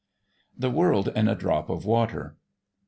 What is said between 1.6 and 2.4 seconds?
OF WATER.